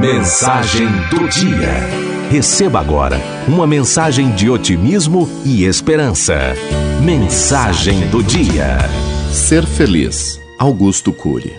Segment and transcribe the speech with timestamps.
[0.00, 1.72] Mensagem do dia.
[2.30, 6.54] Receba agora uma mensagem de otimismo e esperança.
[7.02, 8.78] Mensagem do dia.
[9.32, 10.40] Ser feliz.
[10.56, 11.52] Augusto Cury.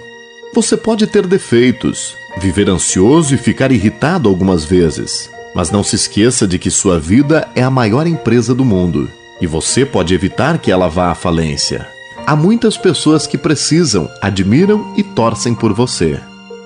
[0.53, 6.47] Você pode ter defeitos, viver ansioso e ficar irritado algumas vezes, mas não se esqueça
[6.47, 9.11] de que sua vida é a maior empresa do mundo
[9.41, 11.85] e você pode evitar que ela vá à falência.
[12.25, 16.21] Há muitas pessoas que precisam, admiram e torcem por você.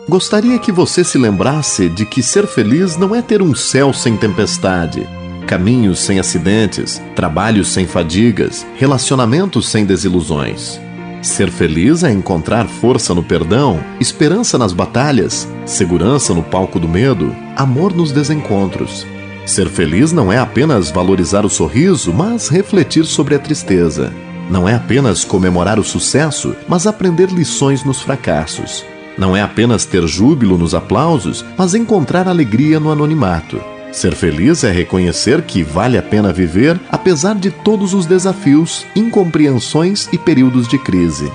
[0.08, 4.18] Gostaria que você se lembrasse de que ser feliz não é ter um céu sem
[4.18, 5.08] tempestade,
[5.48, 10.80] caminhos sem acidentes, trabalhos sem fadigas, relacionamentos sem desilusões.
[11.22, 17.34] Ser feliz é encontrar força no perdão, esperança nas batalhas, segurança no palco do medo,
[17.56, 19.08] amor nos desencontros.
[19.46, 24.12] Ser feliz não é apenas valorizar o sorriso, mas refletir sobre a tristeza.
[24.50, 28.86] Não é apenas comemorar o sucesso, mas aprender lições nos fracassos.
[29.18, 33.62] Não é apenas ter júbilo nos aplausos, mas encontrar alegria no anonimato.
[33.92, 40.10] Ser feliz é reconhecer que vale a pena viver apesar de todos os desafios, incompreensões
[40.12, 41.32] e períodos de crise.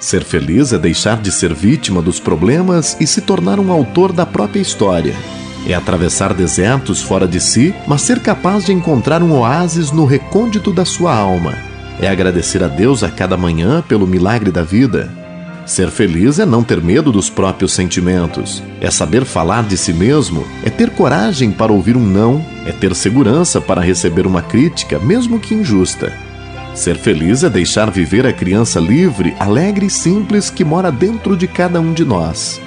[0.00, 4.24] Ser feliz é deixar de ser vítima dos problemas e se tornar um autor da
[4.24, 5.14] própria história.
[5.66, 10.72] É atravessar desertos fora de si, mas ser capaz de encontrar um oásis no recôndito
[10.72, 11.54] da sua alma.
[12.00, 15.27] É agradecer a Deus a cada manhã pelo milagre da vida
[15.68, 20.46] Ser feliz é não ter medo dos próprios sentimentos, é saber falar de si mesmo,
[20.64, 25.38] é ter coragem para ouvir um não, é ter segurança para receber uma crítica, mesmo
[25.38, 26.10] que injusta.
[26.74, 31.46] Ser feliz é deixar viver a criança livre, alegre e simples que mora dentro de
[31.46, 32.58] cada um de nós.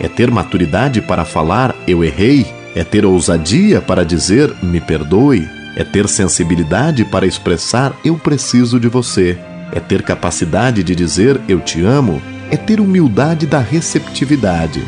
[0.00, 5.84] É ter maturidade para falar eu errei, é ter ousadia para dizer me perdoe, é
[5.84, 9.38] ter sensibilidade para expressar eu preciso de você,
[9.70, 14.82] é ter capacidade de dizer eu te amo, é ter humildade da receptividade.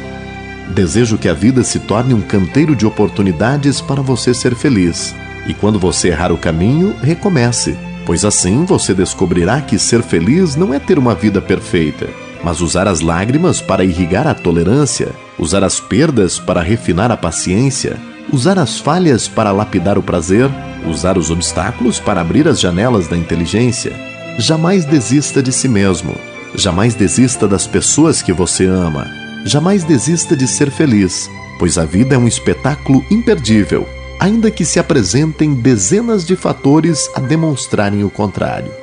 [0.74, 5.14] Desejo que a vida se torne um canteiro de oportunidades para você ser feliz.
[5.46, 10.74] E quando você errar o caminho, recomece, pois assim você descobrirá que ser feliz não
[10.74, 12.08] é ter uma vida perfeita,
[12.42, 17.96] mas usar as lágrimas para irrigar a tolerância, usar as perdas para refinar a paciência,
[18.32, 20.48] usar as falhas para lapidar o prazer,
[20.88, 23.92] usar os obstáculos para abrir as janelas da inteligência.
[24.38, 26.14] Jamais desista de si mesmo
[26.54, 29.10] Jamais desista das pessoas que você ama.
[29.44, 33.88] Jamais desista de ser feliz, pois a vida é um espetáculo imperdível,
[34.20, 38.81] ainda que se apresentem dezenas de fatores a demonstrarem o contrário.